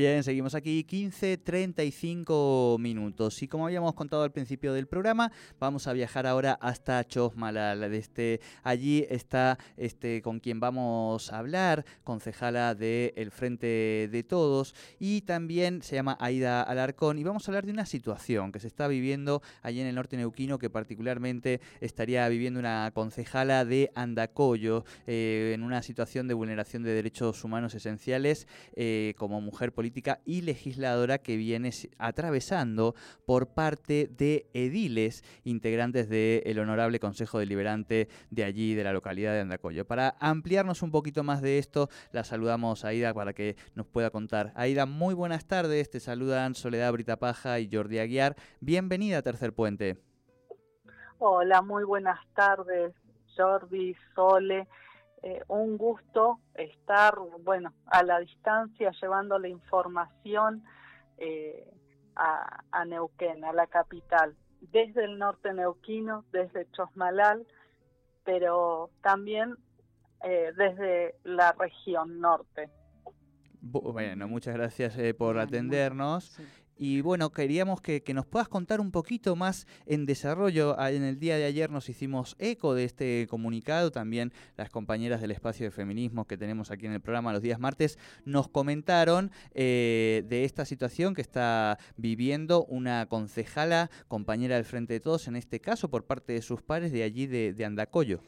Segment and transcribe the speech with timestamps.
[0.00, 0.86] Bien, seguimos aquí.
[0.88, 3.42] 15.35 minutos.
[3.42, 7.84] Y como habíamos contado al principio del programa, vamos a viajar ahora hasta Chosmalal.
[7.92, 14.74] Este, allí está este, con quien vamos a hablar, concejala del Frente de Todos.
[14.98, 17.18] Y también se llama Aida Alarcón.
[17.18, 20.16] Y vamos a hablar de una situación que se está viviendo allí en el norte
[20.16, 26.84] neuquino que particularmente estaría viviendo una concejala de Andacoyo eh, en una situación de vulneración
[26.84, 29.89] de derechos humanos esenciales eh, como mujer política
[30.24, 32.94] y legisladora que viene atravesando
[33.26, 39.40] por parte de ediles integrantes del Honorable Consejo Deliberante de allí, de la localidad de
[39.40, 39.86] Andacoyo.
[39.86, 44.10] Para ampliarnos un poquito más de esto, la saludamos a Aida para que nos pueda
[44.10, 44.52] contar.
[44.54, 48.36] Aida, muy buenas tardes, te saludan Soledad Britapaja y Jordi Aguiar.
[48.60, 49.96] Bienvenida a Tercer Puente.
[51.18, 52.94] Hola, muy buenas tardes,
[53.36, 54.66] Jordi, Sole.
[55.22, 60.64] Eh, un gusto estar, bueno, a la distancia llevando la información
[61.18, 61.70] eh,
[62.16, 67.46] a, Neuquén, a la capital, desde el norte neuquino, desde Chosmalal,
[68.24, 69.56] pero también
[70.24, 72.70] eh, desde la región norte.
[73.60, 76.38] Bueno, muchas gracias por atendernos.
[76.82, 80.80] Y bueno, queríamos que, nos puedas contar un poquito más en desarrollo.
[80.80, 85.30] En el día de ayer nos hicimos eco de este comunicado, también las compañeras del
[85.30, 90.24] espacio de feminismo que tenemos aquí en el programa los días martes nos comentaron eh,
[90.26, 95.60] de esta situación que está viviendo una concejala, compañera del Frente de Todos, en este
[95.60, 98.20] caso por parte de sus pares de allí de, Andacoyo.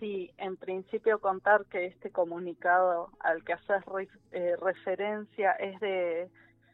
[0.00, 3.84] Sí, en principio contar que este comunicado al que haces
[4.32, 6.28] eh, referencia es de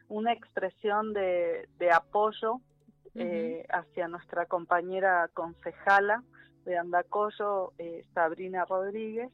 [0.09, 2.61] una expresión de, apoyo
[3.15, 6.23] eh, hacia nuestra compañera concejala
[6.65, 9.31] de Andacoyo, eh, Sabrina Rodríguez,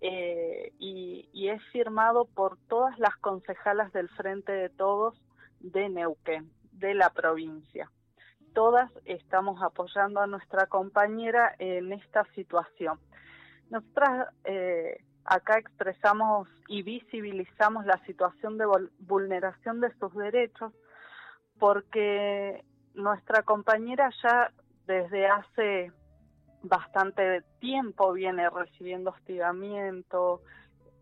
[0.00, 5.14] eh, y, y, es firmado por todas las concejalas del Frente de Todos
[5.60, 7.90] de Neuquén, de la provincia.
[8.52, 12.98] Todas estamos apoyando a nuestra compañera en esta situación.
[13.70, 14.28] Nosotras
[15.24, 18.66] acá expresamos y visibilizamos la situación de
[19.00, 20.72] vulneración de sus derechos
[21.58, 22.64] porque
[22.94, 24.52] nuestra compañera ya
[24.86, 25.92] desde hace
[26.62, 30.40] bastante tiempo viene recibiendo hostigamiento,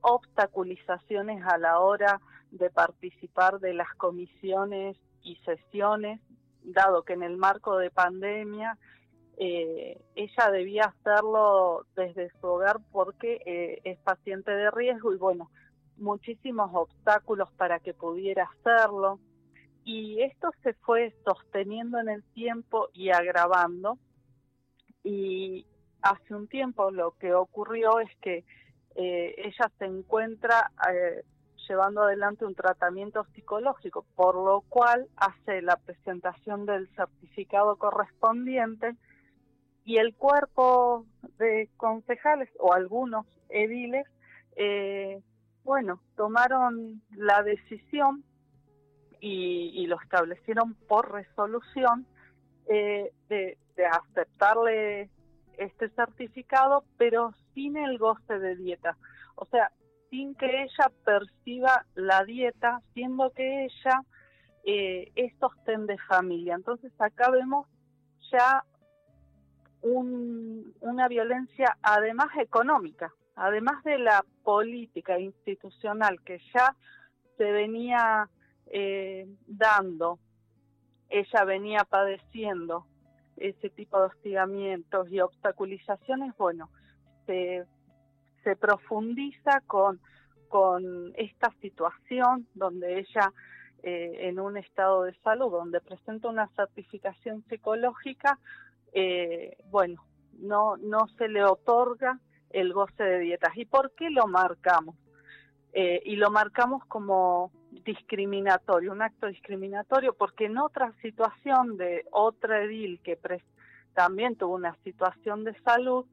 [0.00, 6.20] obstaculizaciones a la hora de participar de las comisiones y sesiones,
[6.62, 8.76] dado que en el marco de pandemia
[9.36, 15.50] eh, ella debía hacerlo desde su hogar porque eh, es paciente de riesgo y bueno,
[15.96, 19.18] muchísimos obstáculos para que pudiera hacerlo.
[19.84, 23.98] Y esto se fue sosteniendo en el tiempo y agravando.
[25.02, 25.66] Y
[26.02, 28.44] hace un tiempo lo que ocurrió es que
[28.94, 31.24] eh, ella se encuentra eh,
[31.68, 38.96] llevando adelante un tratamiento psicológico, por lo cual hace la presentación del certificado correspondiente
[39.84, 41.06] y el cuerpo
[41.38, 44.06] de concejales o algunos ediles,
[44.56, 45.20] eh,
[45.64, 48.24] bueno, tomaron la decisión
[49.20, 52.06] y, lo establecieron por resolución
[52.66, 55.10] eh, de, de aceptarle
[55.58, 58.96] este certificado, pero sin el goce de dieta.
[59.36, 59.70] O sea,
[60.10, 64.02] sin que ella perciba la dieta, siendo que ella
[64.64, 66.54] eh, es sostén de familia.
[66.54, 67.66] Entonces acá vemos
[68.30, 68.64] ya
[69.82, 76.76] una violencia además económica, además de la política institucional que ya
[77.36, 78.28] se venía
[78.66, 80.18] eh, dando,
[81.08, 82.86] ella venía padeciendo
[83.36, 86.70] ese tipo de hostigamientos y obstaculizaciones, bueno,
[87.26, 87.64] se,
[88.44, 90.00] se profundiza con,
[90.48, 93.32] con esta situación donde ella
[93.82, 98.38] eh, en un estado de salud, donde presenta una certificación psicológica,
[98.92, 100.04] eh, bueno,
[100.38, 102.18] no, no se le otorga
[102.50, 103.56] el goce de dietas.
[103.56, 104.96] ¿Y por qué lo marcamos?
[105.72, 112.62] Eh, y lo marcamos como discriminatorio, un acto discriminatorio, porque en otra situación de otra
[112.64, 113.18] edil que
[113.94, 116.04] también tuvo una situación de salud,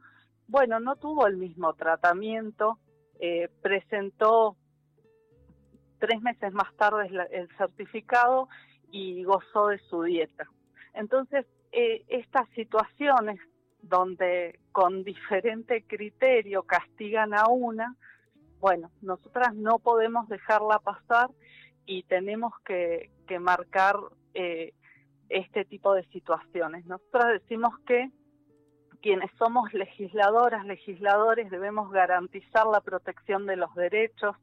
[0.47, 2.79] bueno, no tuvo el mismo tratamiento,
[3.19, 4.55] eh, presentó
[5.99, 8.47] tres meses más tarde el certificado
[8.91, 10.47] y gozó de su dieta.
[10.93, 13.39] Entonces, eh, estas situaciones
[13.81, 17.95] donde con diferente criterio castigan a una,
[18.59, 21.29] bueno, nosotras no podemos dejarla pasar
[21.85, 23.95] y tenemos que, marcar
[24.33, 24.73] eh,
[25.29, 26.85] este tipo de situaciones.
[26.87, 28.09] Nosotras decimos que
[29.01, 34.35] quienes somos legisladoras, legisladores, debemos garantizar la protección de los derechos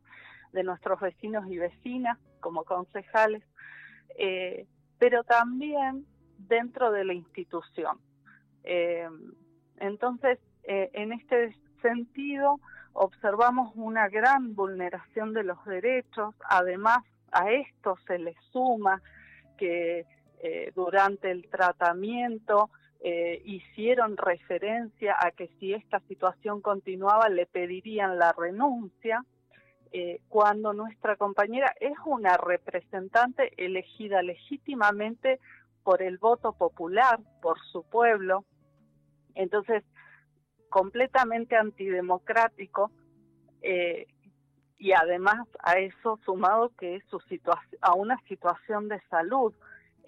[0.53, 3.43] de nuestros vecinos y vecinas como concejales,
[4.19, 4.67] eh,
[4.99, 6.07] pero también
[6.39, 7.99] dentro de la institución.
[8.67, 9.09] Eh,
[9.79, 12.61] entonces, eh, en este sentido,
[12.93, 16.99] observamos una gran vulneración de los derechos, además
[17.31, 19.01] a esto se le suma
[19.57, 20.05] que
[20.43, 22.71] eh, durante el tratamiento
[23.45, 29.25] hicieron referencia a que si esta situación continuaba le pedirían la renuncia,
[30.29, 35.39] cuando nuestra compañera es una representante elegida legítimamente
[35.87, 38.45] por el voto popular, por su pueblo,
[39.37, 39.85] entonces
[40.69, 42.91] completamente antidemocrático
[43.63, 44.09] eh,
[44.79, 47.21] y además a eso sumado que su
[47.83, 49.55] a una situación de salud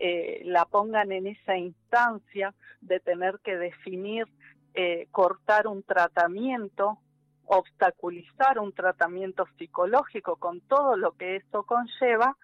[0.01, 4.27] eh, la pongan en esa instancia de tener que definir
[4.75, 6.99] eh, cortar un tratamiento
[7.45, 12.37] obstaculizar un tratamiento psicológico con todo lo que eso conlleva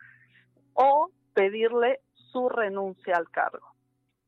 [0.75, 2.00] o pedirle
[2.34, 3.75] su renuncia al cargo.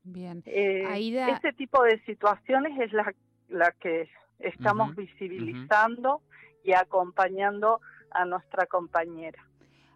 [0.03, 0.41] Bien.
[0.45, 0.85] Eh,
[1.33, 3.13] Este tipo de situaciones es la,
[3.49, 4.09] la que
[4.39, 6.21] estamos visibilizando
[6.63, 7.81] y acompañando
[8.11, 9.45] a nuestra compañera.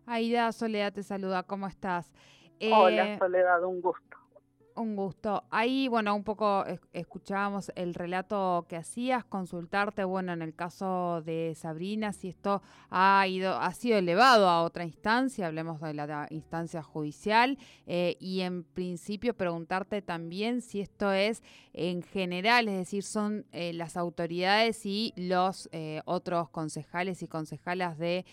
[0.06, 2.14] Aida Soledad te saluda, ¿cómo estás?
[2.60, 4.18] Hola eh, Soledad, un gusto.
[4.76, 5.44] Un gusto.
[5.50, 6.64] Ahí, bueno, un poco
[6.94, 13.28] escuchábamos el relato que hacías, consultarte, bueno, en el caso de Sabrina, si esto ha
[13.28, 18.64] ido, ha sido elevado a otra instancia, hablemos de la instancia judicial, eh, y en
[18.64, 25.14] principio preguntarte también si esto es en general, es decir, son eh, las autoridades y
[25.18, 28.26] los eh, otros concejales y concejalas de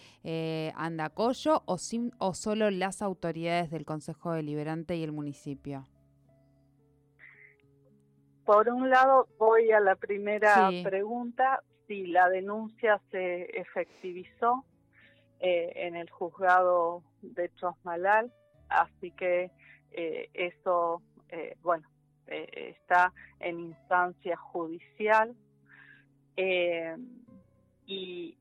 [0.77, 1.79] Andacoyo o,
[2.19, 5.89] o solo las autoridades del Consejo Deliberante y el municipio
[8.49, 14.65] por un lado, voy a la primera pregunta, si la denuncia se efectivizó
[15.39, 18.33] eh, en el juzgado de Chosmalal,
[18.71, 19.51] así que
[19.91, 21.87] eh, eso, eh, bueno,
[22.27, 25.37] está en instancia judicial.
[27.85, 28.35] Y,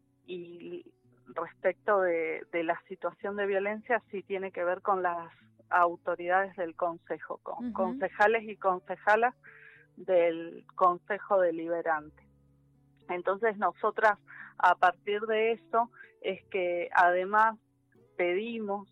[1.35, 5.33] respecto de, la situación de violencia, sí tiene que ver con las
[5.69, 9.35] autoridades del Consejo, con concejales y concejalas
[9.97, 12.23] del Consejo Deliberante.
[13.09, 14.17] Entonces nosotras
[14.57, 15.91] a partir de eso
[16.21, 17.57] es que además
[18.15, 18.87] pedimos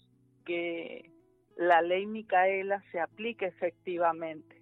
[0.45, 1.11] que
[1.55, 4.61] la ley Micaela se aplique efectivamente.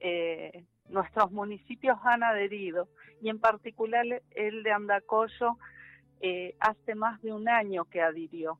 [0.00, 2.88] Eh, nuestros municipios han adherido
[3.20, 5.58] y en particular el de Andacoyo
[6.20, 8.58] eh, hace más de un año que adhirió.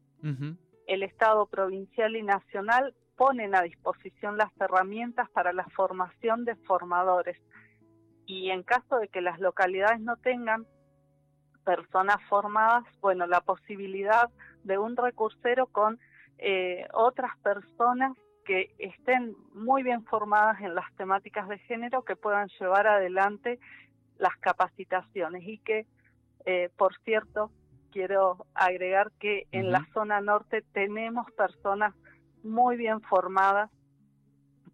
[0.87, 7.37] El Estado provincial y nacional ponen a disposición las herramientas para la formación de formadores.
[8.25, 10.65] Y en caso de que las localidades no tengan
[11.62, 14.31] personas formadas, bueno, la posibilidad
[14.65, 15.99] de un recursero con
[16.39, 22.49] eh, otras personas que estén muy bien formadas en las temáticas de género que puedan
[22.59, 23.59] llevar adelante
[24.17, 25.85] las capacitaciones y que,
[26.47, 27.50] eh, por cierto,
[27.93, 31.95] quiero agregar que en la zona norte tenemos personas
[32.43, 33.71] muy bien formadas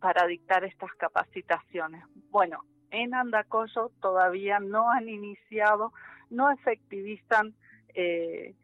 [0.00, 2.04] para dictar estas capacitaciones.
[2.30, 5.92] Bueno, en Andacoyo todavía no han iniciado,
[6.30, 7.54] no efectivizan
[7.94, 8.54] eh,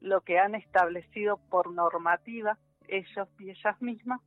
[0.00, 2.58] lo que han establecido por normativa
[2.88, 4.20] ellos y ellas mismas,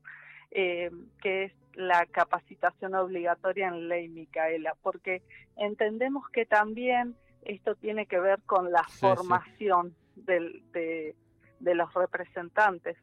[0.51, 0.89] eh,
[1.21, 5.21] que es la capacitación obligatoria en ley Micaela, porque
[5.57, 10.61] entendemos que también esto tiene que ver con la formación de,
[11.59, 12.97] de, los representantes.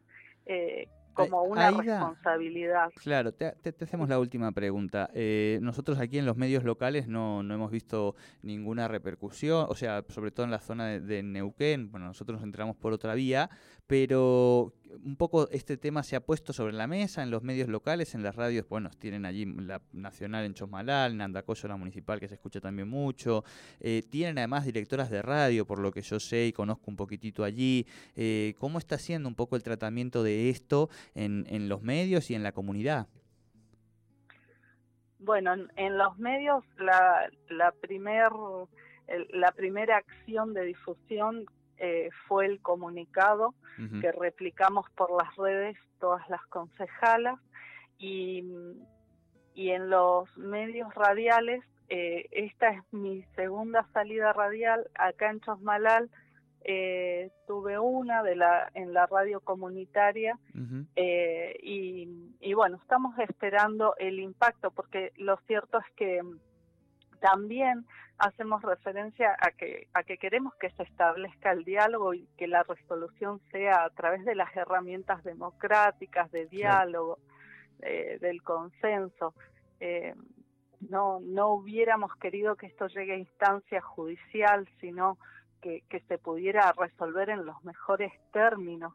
[0.46, 2.90] Eh, como una responsabilidad.
[3.02, 5.10] Claro, te, hacemos la última pregunta.
[5.14, 10.04] Eh, nosotros aquí en los medios locales no, no, hemos visto ninguna repercusión, o sea,
[10.08, 13.50] sobre todo en la zona de, Neuquén, bueno, nosotros nos entramos por otra vía,
[13.86, 14.72] pero
[15.04, 18.22] un poco este tema se ha puesto sobre la mesa en los medios locales, en
[18.22, 22.34] las radios, bueno, tienen allí la nacional en Chosmalal, en Andacoyo la municipal que se
[22.34, 23.44] escucha también mucho,
[23.80, 27.44] eh, tienen además directoras de radio, por lo que yo sé y conozco un poquitito
[27.44, 27.86] allí.
[28.16, 32.34] Eh, ¿Cómo está siendo un poco el tratamiento de esto en, en los medios y
[32.34, 33.08] en la comunidad?
[35.18, 38.30] Bueno, en, los medios la, la, primer,
[39.30, 41.46] la primera acción de difusión
[41.78, 43.54] eh, fue el comunicado
[44.00, 47.40] que replicamos por las redes todas las concejalas
[47.98, 48.44] y,
[49.54, 56.10] y en los medios radiales, eh, esta es mi segunda salida radial acá en Chosmalal,
[56.64, 60.38] eh, tuve una de la en la radio comunitaria
[60.94, 66.20] eh, y, bueno estamos esperando el impacto porque lo cierto es que
[67.22, 67.86] también
[68.18, 72.62] hacemos referencia a que a que queremos que se establezca el diálogo y que la
[72.64, 77.18] resolución sea a través de las herramientas democráticas de diálogo
[77.80, 79.34] eh, del consenso.
[80.90, 85.16] No no hubiéramos querido que esto llegue a instancia judicial sino
[85.62, 88.92] que, se pudiera resolver en los mejores términos,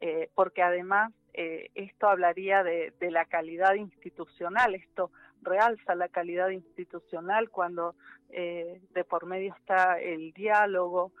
[0.00, 5.10] eh, porque además eh, esto hablaría de, la calidad institucional, esto
[5.42, 7.94] realza la calidad institucional cuando
[8.30, 11.12] eh, de por medio está el diálogo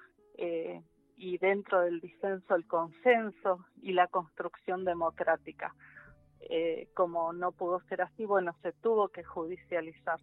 [1.16, 5.74] y dentro del disenso el consenso y la construcción democrática.
[6.94, 10.20] como no pudo ser así, bueno, se tuvo que judicializar.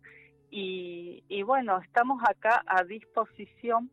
[0.49, 3.91] y bueno, estamos acá a disposición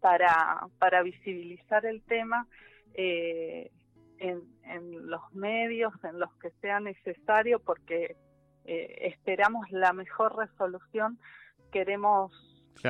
[0.00, 2.46] para, para visibilizar el tema
[2.96, 3.70] eh,
[4.18, 8.16] en, en, los medios, en los que sea necesario, porque
[8.64, 11.18] eh, esperamos la mejor resolución,
[11.70, 12.32] queremos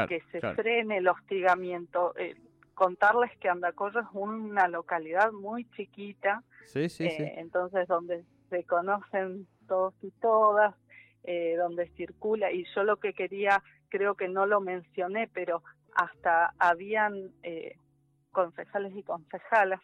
[0.08, 2.14] que se frene el hostigamiento.
[2.16, 2.36] Eh,
[2.75, 6.42] contarles que Andacollo es una localidad muy chiquita,
[6.75, 10.75] entonces donde se conocen todos y todas,
[11.58, 15.62] donde circula, y yo lo que quería, creo que no lo mencioné, pero
[15.96, 17.78] hasta habían eh,
[18.30, 19.80] concejales y concejalas,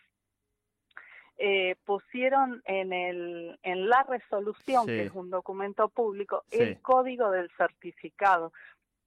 [1.39, 7.51] eh, pusieron en, el, en la resolución, que es un documento público, el código del
[7.57, 8.53] certificado.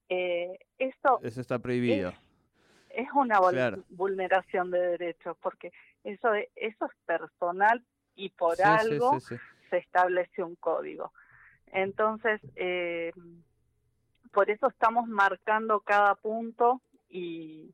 [0.10, 2.14] Eh, esto eso está prohibido.
[2.90, 3.40] Es, una
[3.90, 5.72] vulneración de derechos, porque
[6.04, 7.84] eso, eso es personal
[8.16, 11.12] y por algo se establece un código.
[11.72, 13.12] Entonces, eh,
[14.32, 17.74] por eso estamos marcando cada punto y,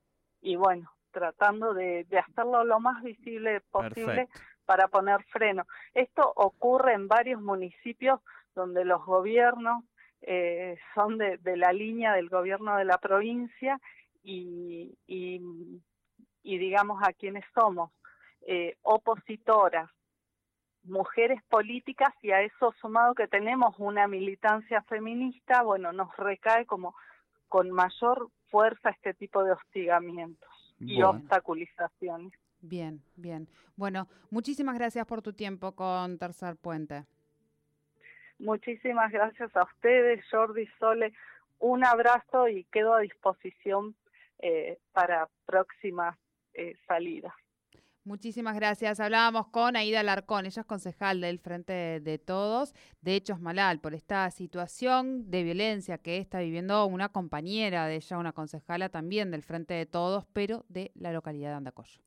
[0.57, 4.27] bueno, tratando de, hacerlo lo más visible posible
[4.65, 5.65] para poner freno.
[5.93, 8.19] Esto ocurre en varios municipios
[8.55, 9.83] donde los gobiernos
[10.21, 13.79] eh, son de, la línea del gobierno de la provincia
[14.23, 15.41] y, y,
[16.43, 17.91] digamos a quienes somos
[18.41, 19.89] eh, opositoras,
[20.83, 26.95] mujeres políticas y a eso sumado que tenemos una militancia feminista, bueno, nos recae como
[27.47, 32.33] con mayor fuerza este tipo de hostigamientos y obstaculizaciones.
[32.61, 33.47] Bien, bien.
[33.75, 37.05] Bueno, muchísimas gracias por tu tiempo con Tercer Puente.
[38.39, 41.13] Muchísimas gracias a ustedes, Jordi Sole.
[41.59, 43.95] Un abrazo y quedo a disposición
[44.39, 46.17] eh, para próximas
[46.53, 47.33] eh, salidas.
[48.03, 48.99] Muchísimas gracias.
[48.99, 53.93] Hablábamos con Aida Larcón, ella es concejal del Frente de Todos de Hechos Malal, por
[53.93, 59.43] esta situación de violencia que está viviendo una compañera de ella, una concejala también del
[59.43, 62.01] Frente de Todos, pero de la localidad de Andacoyo.